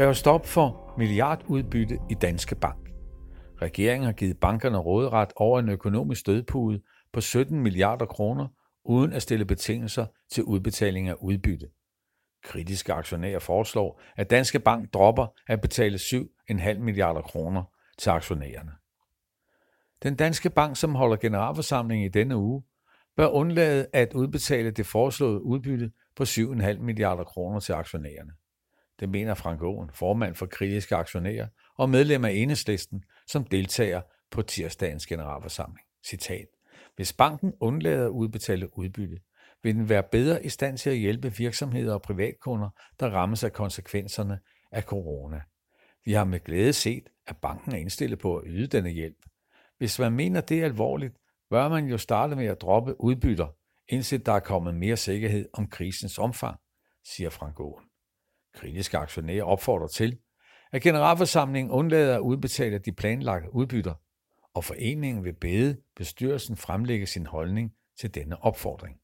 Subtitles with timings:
[0.00, 2.90] kræver stop for milliardudbytte i Danske Bank.
[3.62, 6.82] Regeringen har givet bankerne råderet over en økonomisk stødpude
[7.12, 8.48] på 17 milliarder kroner,
[8.84, 11.66] uden at stille betingelser til udbetaling af udbytte.
[12.44, 17.64] Kritiske aktionærer foreslår, at Danske Bank dropper at betale 7,5 milliarder kroner
[17.98, 18.72] til aktionærerne.
[20.02, 22.62] Den danske bank, som holder generalforsamling i denne uge,
[23.16, 28.32] bør undlade at udbetale det foreslåede udbytte på 7,5 milliarder kroner til aktionærerne.
[29.00, 31.46] Det mener Frank Aaen, formand for kritiske aktionærer
[31.76, 34.00] og medlem af enhedslisten, som deltager
[34.30, 35.86] på tirsdagens generalforsamling.
[36.06, 36.46] Citat.
[36.96, 39.18] Hvis banken undlader at udbetale udbytte,
[39.62, 43.52] vil den være bedre i stand til at hjælpe virksomheder og privatkunder, der rammes af
[43.52, 44.38] konsekvenserne
[44.72, 45.40] af corona.
[46.04, 49.16] Vi har med glæde set, at banken er indstillet på at yde denne hjælp.
[49.78, 51.16] Hvis man mener det er alvorligt,
[51.50, 53.48] bør man jo starte med at droppe udbytter,
[53.88, 56.60] indtil der er kommet mere sikkerhed om krisens omfang,
[57.04, 57.89] siger Frank Aaen.
[58.54, 60.18] Kritiske aktionærer opfordrer til,
[60.72, 63.94] at generalforsamlingen undlader at udbetale de planlagte udbytter,
[64.54, 68.96] og foreningen vil bede bestyrelsen fremlægge sin holdning til denne opfordring.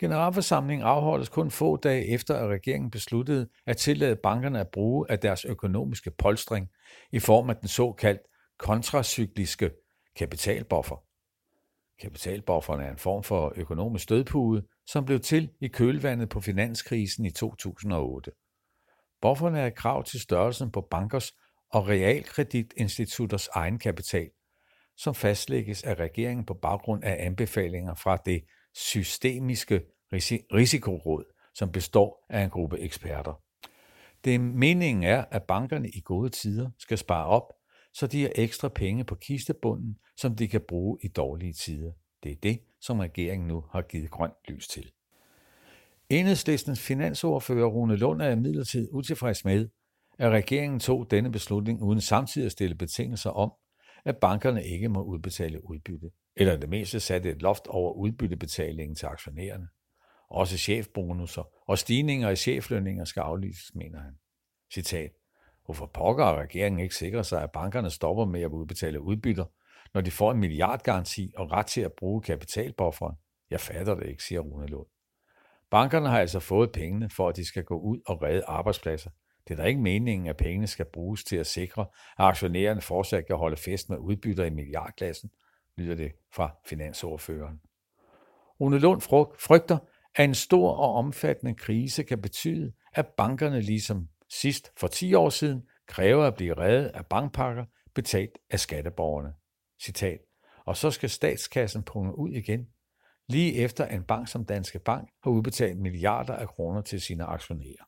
[0.00, 5.18] Generalforsamlingen afholdes kun få dage efter, at regeringen besluttede at tillade bankerne at bruge af
[5.18, 6.68] deres økonomiske polstring
[7.12, 8.20] i form af den såkaldt
[8.58, 9.70] kontracykliske
[10.16, 11.07] kapitalbuffer.
[12.00, 17.30] Kapitalbufferne er en form for økonomisk stødpude, som blev til i kølvandet på finanskrisen i
[17.30, 18.30] 2008.
[19.22, 21.32] Bufferne er et krav til størrelsen på bankers
[21.72, 24.30] og realkreditinstitutters egenkapital,
[24.96, 29.82] som fastlægges af regeringen på baggrund af anbefalinger fra det systemiske
[30.12, 33.42] risikoråd, som består af en gruppe eksperter.
[34.24, 37.52] Det meningen er, at bankerne i gode tider skal spare op,
[37.98, 41.92] så de har ekstra penge på kistebunden, som de kan bruge i dårlige tider.
[42.22, 44.90] Det er det, som regeringen nu har givet grønt lys til.
[46.08, 49.68] Enhedslistens finansordfører Rune Lund er imidlertid utilfreds med,
[50.18, 53.52] at regeringen tog denne beslutning uden samtidig at stille betingelser om,
[54.04, 59.06] at bankerne ikke må udbetale udbytte, eller det meste satte et loft over udbyttebetalingen til
[59.06, 59.68] aktionærerne.
[60.30, 64.12] Også chefbonusser og stigninger i cheflønninger skal aflyses, mener han.
[64.72, 65.10] Citat.
[65.68, 69.44] Hvorfor pokker regeringen ikke sikrer sig, at bankerne stopper med at udbetale udbytter,
[69.94, 73.16] når de får en milliardgaranti og ret til at bruge kapitalbufferen?
[73.50, 74.86] Jeg fatter det ikke, siger Rune Lund.
[75.70, 79.10] Bankerne har altså fået pengene for, at de skal gå ud og redde arbejdspladser.
[79.48, 81.82] Det er da ikke meningen, at pengene skal bruges til at sikre,
[82.18, 85.30] at aktionærerne fortsat kan holde fest med udbytter i milliardklassen,
[85.76, 87.60] lyder det fra finansordføreren.
[88.60, 89.00] Rune Lund
[89.38, 89.78] frygter,
[90.14, 95.30] at en stor og omfattende krise kan betyde, at bankerne ligesom sidst for 10 år
[95.30, 99.34] siden kræver at blive reddet af bankpakker betalt af skatteborgerne.
[99.80, 100.20] Citat.
[100.64, 102.68] Og så skal statskassen punge ud igen,
[103.28, 107.84] lige efter en bank som Danske Bank har udbetalt milliarder af kroner til sine aktionærer.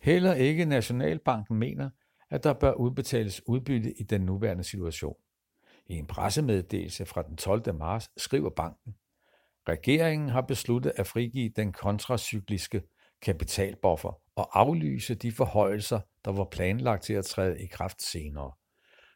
[0.00, 1.90] Heller ikke Nationalbanken mener,
[2.30, 5.16] at der bør udbetales udbytte i den nuværende situation.
[5.86, 7.74] I en pressemeddelelse fra den 12.
[7.74, 8.94] marts skriver banken,
[9.68, 12.82] Regeringen har besluttet at frigive den kontracykliske
[13.22, 18.52] kapitalbuffer og aflyse de forhøjelser, der var planlagt til at træde i kraft senere.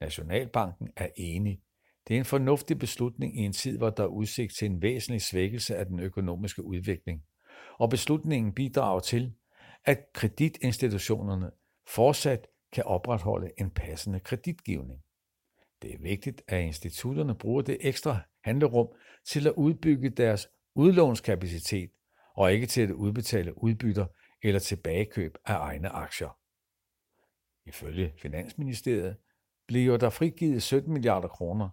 [0.00, 1.60] Nationalbanken er enig.
[2.08, 5.22] Det er en fornuftig beslutning i en tid, hvor der er udsigt til en væsentlig
[5.22, 7.22] svækkelse af den økonomiske udvikling.
[7.78, 9.34] Og beslutningen bidrager til,
[9.84, 11.50] at kreditinstitutionerne
[11.86, 15.00] fortsat kan opretholde en passende kreditgivning.
[15.82, 18.88] Det er vigtigt, at institutterne bruger det ekstra handlerum
[19.26, 21.90] til at udbygge deres udlånskapacitet
[22.34, 24.06] og ikke til at udbetale udbytter
[24.42, 26.38] eller tilbagekøb af egne aktier.
[27.66, 29.16] Ifølge Finansministeriet
[29.66, 31.68] bliver der frigivet 17 milliarder kroner.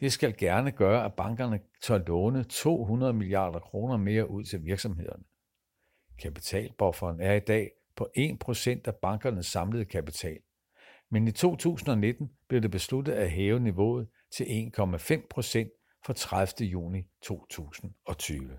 [0.00, 5.24] Det skal gerne gøre, at bankerne tør låne 200 milliarder kroner mere ud til virksomhederne.
[6.22, 10.38] Kapitalbufferen er i dag på 1% af bankernes samlede kapital.
[11.10, 16.68] Men i 2019 blev det besluttet at hæve niveauet til 1,5% fra 30.
[16.68, 18.58] juni 2020.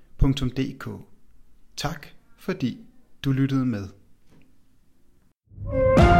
[0.21, 0.89] arbejderen.dk.
[1.75, 2.07] Tak
[2.37, 2.77] fordi
[3.25, 3.87] du lyttede med.
[5.63, 6.10] thank you